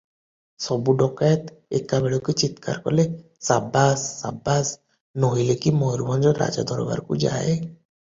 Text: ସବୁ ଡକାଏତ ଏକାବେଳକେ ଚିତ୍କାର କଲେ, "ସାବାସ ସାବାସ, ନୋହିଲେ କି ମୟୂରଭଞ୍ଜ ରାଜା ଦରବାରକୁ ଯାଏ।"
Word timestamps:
ସବୁ 0.67 0.93
ଡକାଏତ 0.99 1.57
ଏକାବେଳକେ 1.79 2.33
ଚିତ୍କାର 2.41 2.81
କଲେ, 2.85 3.05
"ସାବାସ 3.49 4.05
ସାବାସ, 4.21 4.73
ନୋହିଲେ 5.25 5.57
କି 5.67 5.75
ମୟୂରଭଞ୍ଜ 5.83 6.33
ରାଜା 6.41 6.65
ଦରବାରକୁ 6.73 7.21
ଯାଏ।" 7.27 7.53